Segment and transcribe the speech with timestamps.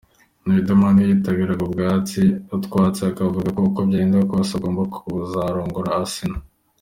[0.53, 1.63] Riderman we yabiteraga
[2.55, 6.39] utwatsi akavuga ko uko byagenda kose ‘agomba kuzarongora Asnah’.